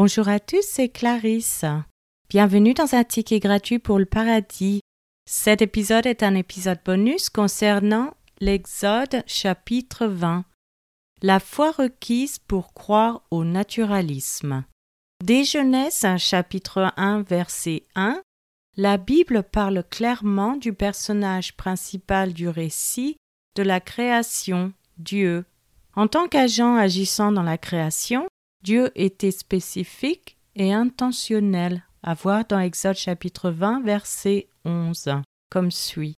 [0.00, 1.64] Bonjour à tous, c'est Clarisse.
[2.30, 4.78] Bienvenue dans un ticket gratuit pour le paradis.
[5.28, 10.44] Cet épisode est un épisode bonus concernant l'Exode chapitre 20.
[11.20, 14.64] La foi requise pour croire au naturalisme.
[15.24, 18.22] Dès Genèse chapitre 1 verset 1,
[18.76, 23.16] la Bible parle clairement du personnage principal du récit
[23.56, 25.44] de la création, Dieu.
[25.96, 28.28] En tant qu'agent agissant dans la création,
[28.62, 35.10] Dieu était spécifique et intentionnel, à voir dans Exode chapitre 20 verset 11,
[35.50, 36.14] comme suit.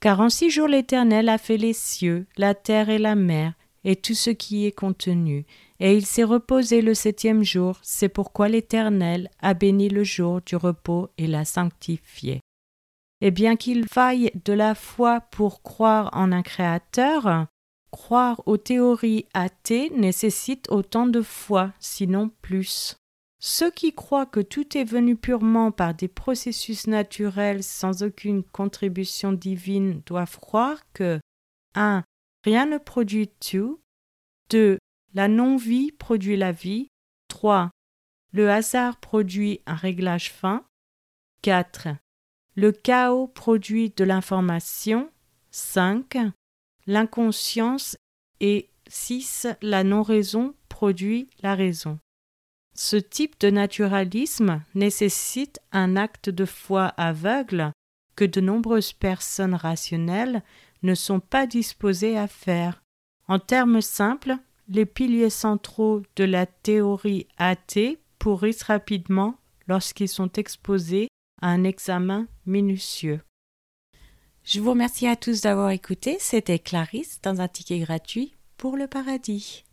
[0.00, 3.52] Car en six jours l'Éternel a fait les cieux, la terre et la mer,
[3.84, 5.44] et tout ce qui est contenu,
[5.80, 10.56] et il s'est reposé le septième jour, c'est pourquoi l'Éternel a béni le jour du
[10.56, 12.40] repos et l'a sanctifié.
[13.20, 17.46] Et bien qu'il faille de la foi pour croire en un Créateur,
[17.92, 22.96] Croire aux théories athées nécessite autant de foi, sinon plus.
[23.38, 29.32] Ceux qui croient que tout est venu purement par des processus naturels sans aucune contribution
[29.32, 31.20] divine doivent croire que
[31.74, 32.02] 1.
[32.44, 33.80] Rien ne produit tout.
[34.50, 34.78] 2.
[35.12, 36.88] La non-vie produit la vie.
[37.28, 37.70] 3.
[38.32, 40.64] Le hasard produit un réglage fin.
[41.42, 41.88] 4.
[42.54, 45.10] Le chaos produit de l'information.
[45.50, 46.16] 5.
[46.86, 47.96] L'inconscience
[48.40, 49.46] et 6.
[49.62, 51.98] La non-raison produit la raison.
[52.74, 57.72] Ce type de naturalisme nécessite un acte de foi aveugle
[58.16, 60.42] que de nombreuses personnes rationnelles
[60.82, 62.82] ne sont pas disposées à faire.
[63.28, 64.36] En termes simples,
[64.68, 69.36] les piliers centraux de la théorie athée pourrissent rapidement
[69.68, 71.08] lorsqu'ils sont exposés
[71.40, 73.20] à un examen minutieux.
[74.44, 76.16] Je vous remercie à tous d'avoir écouté.
[76.18, 79.64] C'était Clarisse dans un ticket gratuit pour le paradis.